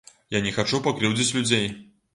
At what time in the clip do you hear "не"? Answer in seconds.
0.45-0.53